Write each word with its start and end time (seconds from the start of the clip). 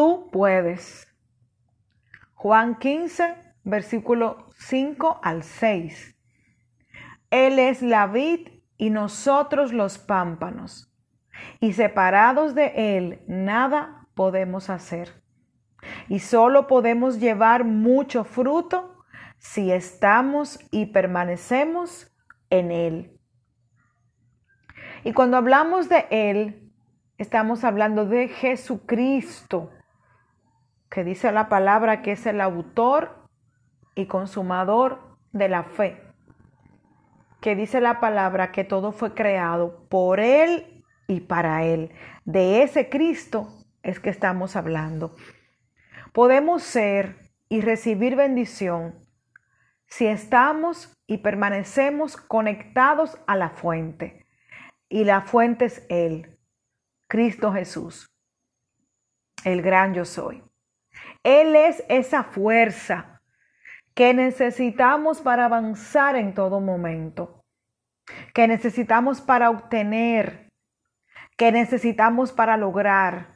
tú 0.00 0.30
puedes. 0.32 1.06
Juan 2.32 2.78
15, 2.78 3.34
versículo 3.64 4.46
5 4.56 5.20
al 5.22 5.42
6. 5.42 6.16
Él 7.28 7.58
es 7.58 7.82
la 7.82 8.06
vid 8.06 8.48
y 8.78 8.88
nosotros 8.88 9.74
los 9.74 9.98
pámpanos, 9.98 10.90
y 11.60 11.74
separados 11.74 12.54
de 12.54 12.96
Él 12.96 13.20
nada 13.28 14.08
podemos 14.14 14.70
hacer. 14.70 15.22
Y 16.08 16.20
solo 16.20 16.66
podemos 16.66 17.20
llevar 17.20 17.64
mucho 17.64 18.24
fruto 18.24 19.04
si 19.36 19.70
estamos 19.70 20.58
y 20.70 20.86
permanecemos 20.86 22.10
en 22.48 22.70
Él. 22.70 23.20
Y 25.04 25.12
cuando 25.12 25.36
hablamos 25.36 25.90
de 25.90 26.06
Él, 26.08 26.72
estamos 27.18 27.64
hablando 27.64 28.06
de 28.06 28.28
Jesucristo, 28.28 29.70
que 30.90 31.04
dice 31.04 31.30
la 31.32 31.48
palabra 31.48 32.02
que 32.02 32.12
es 32.12 32.26
el 32.26 32.40
autor 32.40 33.28
y 33.94 34.06
consumador 34.06 35.16
de 35.32 35.48
la 35.48 35.62
fe, 35.62 36.02
que 37.40 37.54
dice 37.54 37.80
la 37.80 38.00
palabra 38.00 38.50
que 38.50 38.64
todo 38.64 38.92
fue 38.92 39.14
creado 39.14 39.86
por 39.88 40.20
Él 40.20 40.84
y 41.06 41.20
para 41.20 41.64
Él. 41.64 41.92
De 42.24 42.62
ese 42.62 42.88
Cristo 42.88 43.48
es 43.82 44.00
que 44.00 44.10
estamos 44.10 44.56
hablando. 44.56 45.14
Podemos 46.12 46.62
ser 46.62 47.30
y 47.48 47.60
recibir 47.60 48.16
bendición 48.16 48.94
si 49.86 50.06
estamos 50.06 50.92
y 51.06 51.18
permanecemos 51.18 52.16
conectados 52.16 53.18
a 53.26 53.36
la 53.36 53.50
fuente. 53.50 54.26
Y 54.88 55.04
la 55.04 55.20
fuente 55.20 55.66
es 55.66 55.86
Él, 55.88 56.38
Cristo 57.06 57.52
Jesús, 57.52 58.08
el 59.44 59.62
gran 59.62 59.94
yo 59.94 60.04
soy. 60.04 60.49
Él 61.22 61.54
es 61.56 61.84
esa 61.88 62.24
fuerza 62.24 63.20
que 63.94 64.14
necesitamos 64.14 65.20
para 65.20 65.44
avanzar 65.44 66.16
en 66.16 66.34
todo 66.34 66.60
momento, 66.60 67.44
que 68.32 68.48
necesitamos 68.48 69.20
para 69.20 69.50
obtener, 69.50 70.48
que 71.36 71.52
necesitamos 71.52 72.32
para 72.32 72.56
lograr, 72.56 73.32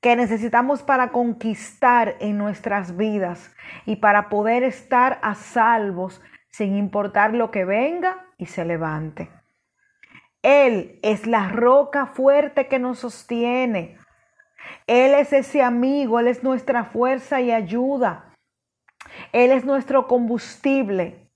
que 0.00 0.16
necesitamos 0.16 0.82
para 0.82 1.10
conquistar 1.10 2.16
en 2.20 2.38
nuestras 2.38 2.96
vidas 2.96 3.54
y 3.86 3.96
para 3.96 4.28
poder 4.28 4.62
estar 4.62 5.18
a 5.22 5.34
salvos 5.34 6.20
sin 6.50 6.76
importar 6.76 7.34
lo 7.34 7.50
que 7.50 7.64
venga 7.64 8.26
y 8.38 8.46
se 8.46 8.64
levante. 8.64 9.30
Él 10.42 10.98
es 11.02 11.26
la 11.26 11.48
roca 11.48 12.06
fuerte 12.06 12.66
que 12.66 12.78
nos 12.78 12.98
sostiene. 12.98 13.96
Él 14.86 15.14
es 15.14 15.32
ese 15.32 15.62
amigo, 15.62 16.18
Él 16.20 16.28
es 16.28 16.42
nuestra 16.42 16.84
fuerza 16.84 17.40
y 17.40 17.52
ayuda. 17.52 18.34
Él 19.32 19.50
es 19.52 19.64
nuestro 19.64 20.06
combustible 20.06 21.28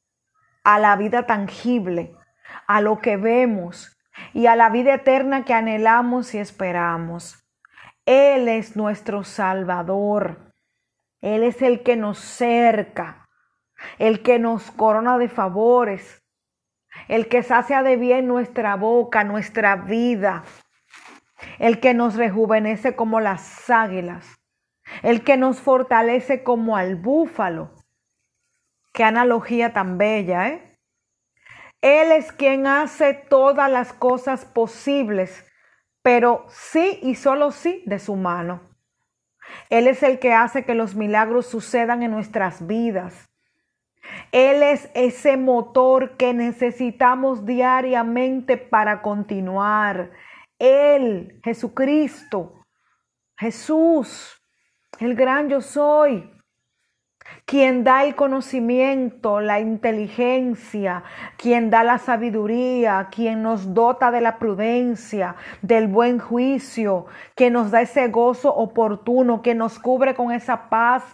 a 0.65 0.79
la 0.79 0.97
vida 0.97 1.27
tangible, 1.27 2.17
a 2.67 2.81
lo 2.81 2.99
que 2.99 3.17
vemos 3.17 3.97
y 4.33 4.47
a 4.47 4.57
la 4.57 4.71
vida 4.71 4.95
eterna 4.95 5.45
que 5.45 5.55
anhelamos 5.55 6.35
y 6.35 6.39
esperamos. 6.39 7.45
Él 8.05 8.49
es 8.49 8.77
nuestro 8.77 9.25
Salvador. 9.25 10.53
Él 11.21 11.43
es 11.43 11.63
el 11.63 11.83
que 11.83 11.97
nos 11.97 12.19
cerca, 12.19 13.27
el 13.99 14.23
que 14.23 14.39
nos 14.39 14.71
corona 14.71 15.19
de 15.19 15.29
favores, 15.29 16.23
el 17.09 17.29
que 17.29 17.43
sacia 17.43 17.83
de 17.83 17.97
bien 17.97 18.27
nuestra 18.27 18.77
boca, 18.77 19.25
nuestra 19.25 19.77
vida, 19.77 20.45
el 21.59 21.81
que 21.81 21.95
nos 21.95 22.15
rejuvenece 22.15 22.97
como 22.97 23.21
las 23.21 23.69
águilas, 23.71 24.37
el 25.03 25.25
que 25.25 25.37
nos 25.37 25.61
fortalece 25.61 26.43
como 26.43 26.77
al 26.77 26.97
búfalo. 26.97 27.71
Qué 28.93 29.05
analogía 29.05 29.73
tan 29.73 29.99
bella, 29.99 30.49
¿eh? 30.49 30.79
Él 31.83 32.13
es 32.13 32.33
quien 32.33 32.67
hace 32.67 33.15
todas 33.15 33.71
las 33.71 33.93
cosas 33.93 34.45
posibles 34.45 35.45
pero 36.07 36.45
sí 36.49 37.01
y 37.03 37.17
solo 37.17 37.51
sí 37.51 37.83
de 37.85 37.99
su 37.99 38.15
mano. 38.15 38.61
Él 39.71 39.89
es 39.89 40.05
el 40.05 40.21
que 40.21 40.33
hace 40.33 40.65
que 40.65 40.77
los 40.77 40.95
milagros 40.95 41.47
sucedan 41.47 42.05
en 42.05 42.13
nuestras 42.13 42.65
vidas. 42.65 43.29
Él 44.31 44.63
es 44.63 44.89
ese 44.95 45.37
motor 45.37 46.17
que 46.17 46.33
necesitamos 46.33 47.45
diariamente 47.45 48.57
para 48.57 49.03
continuar. 49.03 50.13
Él, 50.59 51.41
Jesucristo, 51.45 52.65
Jesús, 53.37 54.43
el 54.99 55.15
gran 55.15 55.49
yo 55.49 55.61
soy, 55.61 56.31
quien 57.45 57.85
da 57.85 58.05
el 58.05 58.15
conocimiento, 58.15 59.41
la 59.41 59.61
inteligencia, 59.61 61.05
quien 61.37 61.71
da 61.71 61.85
la 61.85 61.99
sabiduría, 61.99 63.09
quien 63.11 63.43
nos 63.43 63.75
dota 63.75 64.11
de 64.11 64.21
la 64.21 64.39
prudencia, 64.39 65.37
del 65.63 65.89
buen 65.89 66.19
juicio, 66.19 67.07
quien 67.35 67.53
nos 67.53 67.71
da 67.71 67.83
ese 67.83 68.09
gozo 68.09 68.55
oportuno, 68.55 69.43
que 69.43 69.55
nos 69.55 69.79
cubre 69.79 70.15
con 70.15 70.33
esa 70.33 70.69
paz 70.69 71.05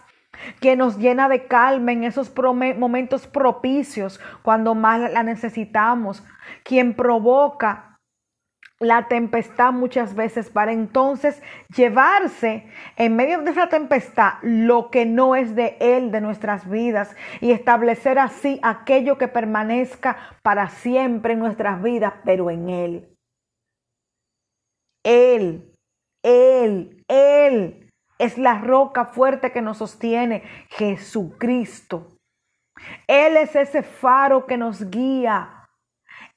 que 0.59 0.75
nos 0.75 0.97
llena 0.97 1.29
de 1.29 1.45
calma 1.45 1.91
en 1.91 2.03
esos 2.03 2.33
momentos 2.35 3.27
propicios 3.27 4.19
cuando 4.41 4.75
más 4.75 5.11
la 5.11 5.23
necesitamos, 5.23 6.23
quien 6.63 6.95
provoca 6.95 7.92
la 8.79 9.07
tempestad 9.07 9.71
muchas 9.71 10.15
veces 10.15 10.49
para 10.49 10.71
entonces 10.71 11.41
llevarse 11.75 12.67
en 12.97 13.15
medio 13.15 13.41
de 13.41 13.51
esa 13.51 13.69
tempestad 13.69 14.33
lo 14.41 14.89
que 14.91 15.05
no 15.05 15.35
es 15.35 15.55
de 15.55 15.77
Él, 15.79 16.11
de 16.11 16.21
nuestras 16.21 16.69
vidas, 16.69 17.15
y 17.39 17.51
establecer 17.51 18.19
así 18.19 18.59
aquello 18.61 19.17
que 19.17 19.27
permanezca 19.27 20.17
para 20.41 20.69
siempre 20.69 21.33
en 21.33 21.39
nuestras 21.39 21.81
vidas, 21.81 22.13
pero 22.25 22.49
en 22.49 22.69
Él. 22.69 23.09
Él, 25.03 25.73
Él, 26.23 27.03
Él 27.07 27.89
es 28.19 28.37
la 28.37 28.59
roca 28.59 29.05
fuerte 29.05 29.51
que 29.51 29.61
nos 29.61 29.77
sostiene, 29.77 30.43
Jesucristo. 30.69 32.15
Él 33.07 33.37
es 33.37 33.55
ese 33.55 33.83
faro 33.83 34.45
que 34.45 34.57
nos 34.57 34.89
guía 34.89 35.62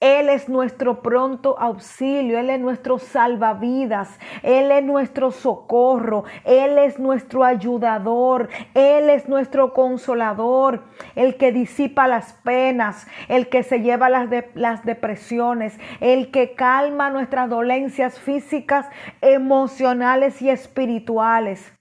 él 0.00 0.28
es 0.28 0.50
nuestro 0.50 1.00
pronto 1.00 1.58
auxilio, 1.58 2.38
Él 2.38 2.50
es 2.50 2.60
nuestro 2.60 2.98
salvavidas, 2.98 4.18
Él 4.42 4.70
es 4.70 4.84
nuestro 4.84 5.30
socorro, 5.30 6.24
Él 6.44 6.76
es 6.76 6.98
nuestro 6.98 7.44
ayudador, 7.44 8.50
Él 8.74 9.08
es 9.08 9.26
nuestro 9.26 9.72
consolador, 9.72 10.84
el 11.14 11.38
que 11.38 11.50
disipa 11.50 12.08
las 12.08 12.34
penas, 12.34 13.06
el 13.28 13.48
que 13.48 13.62
se 13.62 13.80
lleva 13.80 14.10
las, 14.10 14.28
las 14.54 14.84
depresiones, 14.84 15.78
el 16.00 16.30
que 16.30 16.54
calma 16.54 17.08
nuestras 17.08 17.48
dolencias 17.48 18.18
físicas, 18.20 18.86
emocionales 19.22 20.42
y 20.42 20.50
espirituales. 20.50 21.72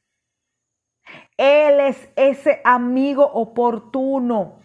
Él 1.35 1.81
es 1.81 2.09
ese 2.15 2.61
amigo 2.63 3.25
oportuno. 3.25 4.61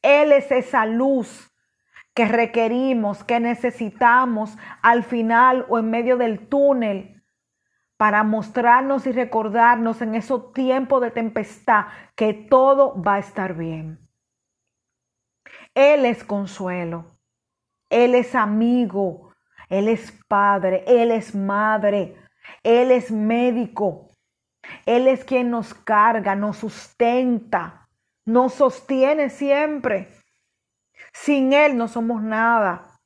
Él 0.00 0.32
es 0.32 0.50
esa 0.50 0.86
luz 0.86 1.53
que 2.14 2.26
requerimos, 2.26 3.24
que 3.24 3.40
necesitamos 3.40 4.56
al 4.82 5.02
final 5.02 5.66
o 5.68 5.78
en 5.78 5.90
medio 5.90 6.16
del 6.16 6.48
túnel 6.48 7.22
para 7.96 8.22
mostrarnos 8.22 9.06
y 9.06 9.12
recordarnos 9.12 10.00
en 10.00 10.14
ese 10.14 10.34
tiempo 10.54 11.00
de 11.00 11.10
tempestad 11.10 11.86
que 12.14 12.32
todo 12.32 13.00
va 13.02 13.14
a 13.14 13.18
estar 13.18 13.54
bien. 13.54 13.98
Él 15.74 16.04
es 16.04 16.22
consuelo, 16.22 17.18
Él 17.90 18.14
es 18.14 18.34
amigo, 18.34 19.32
Él 19.68 19.88
es 19.88 20.12
padre, 20.28 20.84
Él 20.86 21.10
es 21.10 21.34
madre, 21.34 22.16
Él 22.62 22.92
es 22.92 23.10
médico, 23.10 24.10
Él 24.86 25.08
es 25.08 25.24
quien 25.24 25.50
nos 25.50 25.74
carga, 25.74 26.36
nos 26.36 26.58
sustenta, 26.58 27.88
nos 28.24 28.54
sostiene 28.54 29.30
siempre. 29.30 30.08
Sin 31.12 31.52
Él 31.52 31.76
no 31.76 31.88
somos 31.88 32.22
nada. 32.22 32.98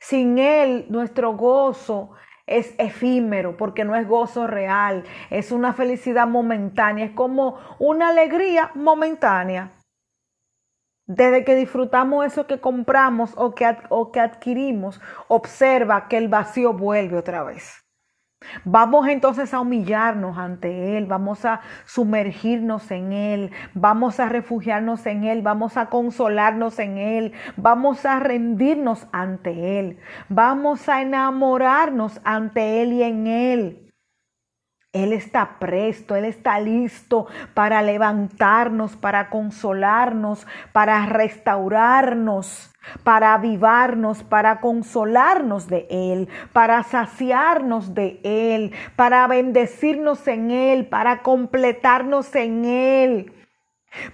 Sin 0.00 0.38
Él 0.38 0.86
nuestro 0.88 1.36
gozo 1.36 2.10
es 2.46 2.74
efímero 2.78 3.56
porque 3.56 3.84
no 3.84 3.94
es 3.94 4.06
gozo 4.06 4.46
real, 4.46 5.04
es 5.30 5.52
una 5.52 5.72
felicidad 5.72 6.26
momentánea, 6.26 7.06
es 7.06 7.12
como 7.12 7.58
una 7.78 8.08
alegría 8.08 8.72
momentánea. 8.74 9.70
Desde 11.06 11.44
que 11.44 11.54
disfrutamos 11.56 12.26
eso 12.26 12.46
que 12.46 12.60
compramos 12.60 13.32
o 13.36 13.54
que, 13.54 13.76
o 13.88 14.12
que 14.12 14.20
adquirimos, 14.20 15.00
observa 15.28 16.08
que 16.08 16.16
el 16.16 16.28
vacío 16.28 16.72
vuelve 16.72 17.18
otra 17.18 17.42
vez. 17.42 17.81
Vamos 18.64 19.08
entonces 19.08 19.52
a 19.54 19.60
humillarnos 19.60 20.38
ante 20.38 20.96
Él, 20.96 21.06
vamos 21.06 21.44
a 21.44 21.60
sumergirnos 21.84 22.90
en 22.90 23.12
Él, 23.12 23.50
vamos 23.74 24.20
a 24.20 24.28
refugiarnos 24.28 25.06
en 25.06 25.24
Él, 25.24 25.42
vamos 25.42 25.76
a 25.76 25.86
consolarnos 25.86 26.78
en 26.78 26.98
Él, 26.98 27.32
vamos 27.56 28.04
a 28.04 28.20
rendirnos 28.20 29.06
ante 29.12 29.78
Él, 29.78 29.98
vamos 30.28 30.88
a 30.88 31.02
enamorarnos 31.02 32.20
ante 32.24 32.82
Él 32.82 32.92
y 32.92 33.02
en 33.02 33.26
Él. 33.26 33.81
Él 34.92 35.14
está 35.14 35.58
presto, 35.58 36.16
Él 36.16 36.26
está 36.26 36.60
listo 36.60 37.26
para 37.54 37.80
levantarnos, 37.80 38.94
para 38.96 39.30
consolarnos, 39.30 40.46
para 40.72 41.06
restaurarnos, 41.06 42.70
para 43.02 43.32
avivarnos, 43.32 44.22
para 44.22 44.60
consolarnos 44.60 45.66
de 45.66 45.86
Él, 45.88 46.28
para 46.52 46.82
saciarnos 46.82 47.94
de 47.94 48.20
Él, 48.22 48.72
para 48.94 49.26
bendecirnos 49.28 50.28
en 50.28 50.50
Él, 50.50 50.86
para 50.86 51.22
completarnos 51.22 52.34
en 52.34 52.64
Él 52.64 53.32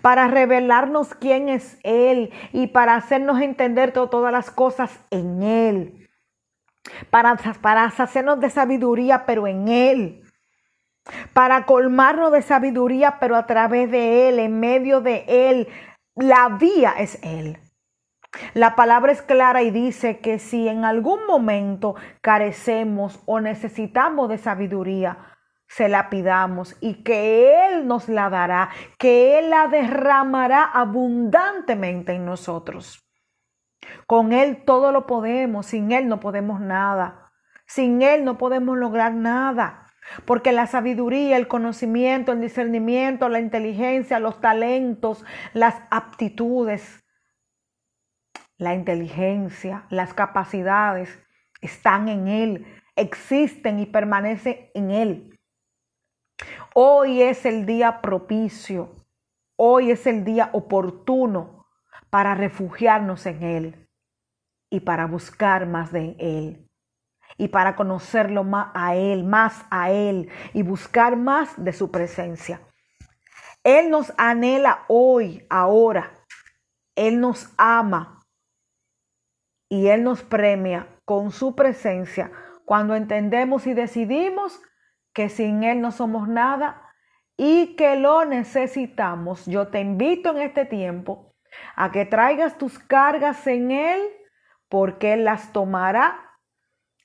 para 0.02 0.26
revelarnos 0.26 1.14
quién 1.14 1.48
es 1.48 1.78
Él 1.84 2.32
y 2.52 2.66
para 2.66 2.96
hacernos 2.96 3.40
entender 3.40 3.92
todas 3.92 4.32
las 4.32 4.50
cosas 4.50 4.98
en 5.10 5.40
Él, 5.40 6.08
para, 7.10 7.36
para 7.60 7.84
hacernos 7.84 8.40
de 8.40 8.50
sabiduría, 8.50 9.24
pero 9.24 9.46
en 9.46 9.68
Él 9.68 10.27
para 11.32 11.64
colmarnos 11.66 12.32
de 12.32 12.42
sabiduría, 12.42 13.18
pero 13.20 13.36
a 13.36 13.46
través 13.46 13.90
de 13.90 14.28
Él, 14.28 14.38
en 14.38 14.60
medio 14.60 15.00
de 15.00 15.24
Él. 15.28 15.68
La 16.14 16.48
vía 16.48 16.94
es 16.98 17.18
Él. 17.22 17.58
La 18.54 18.76
palabra 18.76 19.12
es 19.12 19.22
clara 19.22 19.62
y 19.62 19.70
dice 19.70 20.18
que 20.20 20.38
si 20.38 20.68
en 20.68 20.84
algún 20.84 21.26
momento 21.26 21.94
carecemos 22.20 23.22
o 23.26 23.40
necesitamos 23.40 24.28
de 24.28 24.38
sabiduría, 24.38 25.34
se 25.66 25.88
la 25.88 26.08
pidamos 26.10 26.76
y 26.80 27.02
que 27.02 27.66
Él 27.66 27.86
nos 27.86 28.08
la 28.08 28.30
dará, 28.30 28.70
que 28.98 29.38
Él 29.38 29.50
la 29.50 29.68
derramará 29.68 30.64
abundantemente 30.64 32.12
en 32.12 32.24
nosotros. 32.24 33.04
Con 34.06 34.32
Él 34.32 34.64
todo 34.64 34.92
lo 34.92 35.06
podemos, 35.06 35.66
sin 35.66 35.92
Él 35.92 36.08
no 36.08 36.20
podemos 36.20 36.60
nada, 36.60 37.30
sin 37.66 38.02
Él 38.02 38.24
no 38.24 38.38
podemos 38.38 38.76
lograr 38.76 39.12
nada. 39.12 39.87
Porque 40.24 40.52
la 40.52 40.66
sabiduría, 40.66 41.36
el 41.36 41.48
conocimiento, 41.48 42.32
el 42.32 42.40
discernimiento, 42.40 43.28
la 43.28 43.40
inteligencia, 43.40 44.20
los 44.20 44.40
talentos, 44.40 45.24
las 45.52 45.76
aptitudes, 45.90 47.04
la 48.56 48.74
inteligencia, 48.74 49.86
las 49.90 50.14
capacidades 50.14 51.18
están 51.60 52.08
en 52.08 52.28
Él, 52.28 52.66
existen 52.96 53.78
y 53.78 53.86
permanecen 53.86 54.70
en 54.74 54.90
Él. 54.90 55.38
Hoy 56.74 57.22
es 57.22 57.44
el 57.46 57.66
día 57.66 58.00
propicio, 58.00 58.94
hoy 59.56 59.90
es 59.90 60.06
el 60.06 60.24
día 60.24 60.50
oportuno 60.52 61.66
para 62.10 62.34
refugiarnos 62.34 63.26
en 63.26 63.42
Él 63.42 63.88
y 64.70 64.80
para 64.80 65.06
buscar 65.06 65.66
más 65.66 65.92
de 65.92 66.16
Él 66.18 66.67
y 67.38 67.48
para 67.48 67.76
conocerlo 67.76 68.44
más 68.44 68.68
a 68.74 68.96
Él, 68.96 69.24
más 69.24 69.64
a 69.70 69.90
Él 69.90 70.28
y 70.52 70.62
buscar 70.62 71.16
más 71.16 71.52
de 71.56 71.72
su 71.72 71.90
presencia. 71.90 72.60
Él 73.64 73.90
nos 73.90 74.12
anhela 74.18 74.84
hoy, 74.88 75.46
ahora. 75.48 76.12
Él 76.96 77.20
nos 77.20 77.52
ama 77.56 78.20
y 79.68 79.86
Él 79.86 80.02
nos 80.02 80.22
premia 80.22 80.88
con 81.04 81.30
su 81.30 81.54
presencia 81.54 82.32
cuando 82.64 82.96
entendemos 82.96 83.66
y 83.66 83.74
decidimos 83.74 84.60
que 85.14 85.28
sin 85.28 85.62
Él 85.62 85.80
no 85.80 85.92
somos 85.92 86.28
nada 86.28 86.82
y 87.36 87.76
que 87.76 87.96
lo 87.96 88.24
necesitamos. 88.24 89.46
Yo 89.46 89.68
te 89.68 89.80
invito 89.80 90.30
en 90.30 90.38
este 90.38 90.64
tiempo 90.64 91.34
a 91.76 91.92
que 91.92 92.04
traigas 92.04 92.58
tus 92.58 92.78
cargas 92.80 93.46
en 93.46 93.70
Él 93.70 94.00
porque 94.68 95.12
Él 95.12 95.24
las 95.24 95.52
tomará 95.52 96.27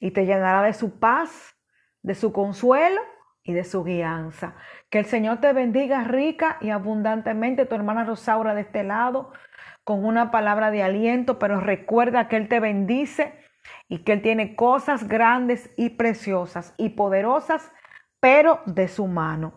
y 0.03 0.11
te 0.11 0.25
llenará 0.25 0.63
de 0.63 0.73
su 0.73 0.99
paz, 0.99 1.55
de 2.01 2.13
su 2.13 2.33
consuelo 2.33 2.99
y 3.41 3.53
de 3.53 3.63
su 3.63 3.85
guianza. 3.85 4.53
Que 4.89 4.99
el 4.99 5.05
Señor 5.05 5.39
te 5.39 5.53
bendiga 5.53 6.03
rica 6.03 6.57
y 6.59 6.71
abundantemente, 6.71 7.65
tu 7.65 7.75
hermana 7.75 8.03
Rosaura 8.03 8.53
de 8.53 8.61
este 8.61 8.83
lado, 8.83 9.31
con 9.85 10.03
una 10.03 10.29
palabra 10.29 10.71
de 10.71 10.83
aliento, 10.83 11.39
pero 11.39 11.61
recuerda 11.61 12.27
que 12.27 12.35
Él 12.35 12.49
te 12.49 12.59
bendice 12.59 13.33
y 13.87 13.99
que 13.99 14.11
Él 14.11 14.21
tiene 14.21 14.57
cosas 14.57 15.07
grandes 15.07 15.71
y 15.77 15.91
preciosas 15.91 16.73
y 16.77 16.89
poderosas, 16.89 17.71
pero 18.19 18.59
de 18.65 18.89
su 18.89 19.07
mano. 19.07 19.53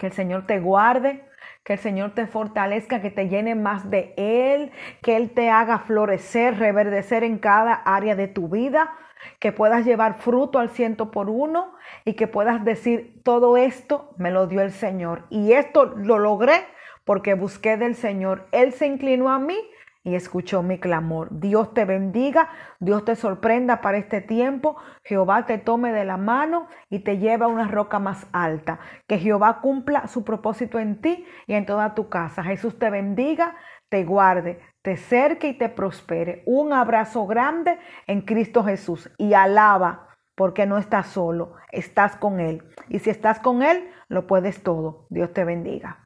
Que 0.00 0.06
el 0.06 0.12
Señor 0.12 0.46
te 0.46 0.58
guarde, 0.58 1.28
que 1.64 1.74
el 1.74 1.78
Señor 1.80 2.14
te 2.14 2.26
fortalezca, 2.26 3.02
que 3.02 3.10
te 3.10 3.28
llene 3.28 3.56
más 3.56 3.90
de 3.90 4.14
Él, 4.16 4.72
que 5.02 5.16
Él 5.16 5.32
te 5.32 5.50
haga 5.50 5.80
florecer, 5.80 6.58
reverdecer 6.58 7.24
en 7.24 7.36
cada 7.36 7.74
área 7.74 8.16
de 8.16 8.26
tu 8.26 8.48
vida 8.48 8.90
que 9.38 9.52
puedas 9.52 9.84
llevar 9.84 10.14
fruto 10.14 10.58
al 10.58 10.70
ciento 10.70 11.10
por 11.10 11.30
uno 11.30 11.74
y 12.04 12.14
que 12.14 12.26
puedas 12.26 12.64
decir, 12.64 13.20
todo 13.22 13.56
esto 13.56 14.14
me 14.16 14.30
lo 14.30 14.46
dio 14.46 14.60
el 14.60 14.72
Señor. 14.72 15.24
Y 15.30 15.52
esto 15.52 15.84
lo 15.84 16.18
logré 16.18 16.64
porque 17.04 17.34
busqué 17.34 17.76
del 17.76 17.94
Señor. 17.94 18.46
Él 18.52 18.72
se 18.72 18.86
inclinó 18.86 19.30
a 19.30 19.38
mí 19.38 19.58
y 20.02 20.14
escuchó 20.14 20.62
mi 20.62 20.78
clamor. 20.78 21.28
Dios 21.30 21.74
te 21.74 21.84
bendiga, 21.84 22.48
Dios 22.78 23.04
te 23.04 23.16
sorprenda 23.16 23.80
para 23.80 23.98
este 23.98 24.20
tiempo, 24.20 24.76
Jehová 25.04 25.46
te 25.46 25.58
tome 25.58 25.92
de 25.92 26.04
la 26.04 26.16
mano 26.16 26.68
y 26.88 27.00
te 27.00 27.18
lleva 27.18 27.46
a 27.46 27.50
una 27.50 27.68
roca 27.68 27.98
más 27.98 28.26
alta. 28.32 28.80
Que 29.06 29.18
Jehová 29.18 29.60
cumpla 29.60 30.06
su 30.06 30.24
propósito 30.24 30.78
en 30.78 31.00
ti 31.00 31.24
y 31.46 31.54
en 31.54 31.66
toda 31.66 31.94
tu 31.94 32.08
casa. 32.08 32.42
Jesús 32.42 32.78
te 32.78 32.90
bendiga, 32.90 33.56
te 33.88 34.04
guarde, 34.04 34.60
te 34.82 34.96
cerque 34.96 35.48
y 35.48 35.58
te 35.58 35.68
prospere. 35.68 36.42
Un 36.46 36.72
abrazo 36.72 37.26
grande 37.26 37.78
en 38.06 38.22
Cristo 38.22 38.64
Jesús 38.64 39.10
y 39.18 39.34
alaba 39.34 40.06
porque 40.34 40.64
no 40.64 40.78
estás 40.78 41.08
solo, 41.08 41.54
estás 41.70 42.16
con 42.16 42.40
Él. 42.40 42.62
Y 42.88 43.00
si 43.00 43.10
estás 43.10 43.40
con 43.40 43.62
Él, 43.62 43.90
lo 44.08 44.26
puedes 44.26 44.62
todo. 44.62 45.06
Dios 45.10 45.34
te 45.34 45.44
bendiga. 45.44 45.98